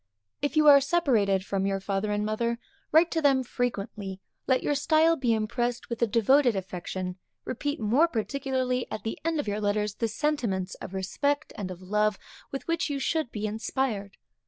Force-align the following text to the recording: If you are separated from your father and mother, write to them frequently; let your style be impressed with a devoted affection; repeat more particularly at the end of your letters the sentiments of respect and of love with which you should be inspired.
If 0.41 0.57
you 0.57 0.65
are 0.67 0.81
separated 0.81 1.45
from 1.45 1.67
your 1.67 1.79
father 1.79 2.11
and 2.11 2.25
mother, 2.25 2.57
write 2.91 3.11
to 3.11 3.21
them 3.21 3.43
frequently; 3.43 4.19
let 4.47 4.63
your 4.63 4.73
style 4.73 5.15
be 5.15 5.31
impressed 5.31 5.91
with 5.91 6.01
a 6.01 6.07
devoted 6.07 6.55
affection; 6.55 7.19
repeat 7.45 7.79
more 7.79 8.07
particularly 8.07 8.91
at 8.91 9.03
the 9.03 9.19
end 9.23 9.39
of 9.39 9.47
your 9.47 9.61
letters 9.61 9.93
the 9.93 10.07
sentiments 10.07 10.73
of 10.81 10.95
respect 10.95 11.53
and 11.55 11.69
of 11.69 11.83
love 11.83 12.17
with 12.51 12.67
which 12.67 12.89
you 12.89 12.97
should 12.97 13.29
be 13.31 13.45
inspired. 13.45 14.17